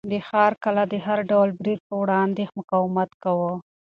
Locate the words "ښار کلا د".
0.27-0.95